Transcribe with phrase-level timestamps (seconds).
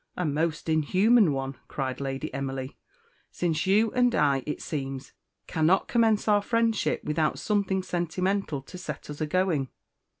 [0.17, 2.75] "A most inhuman one!" cried Lady Emily,
[3.29, 5.13] "since you and I, it seems,
[5.45, 9.67] cannot commence our friendship without something sentimental to set us agoing.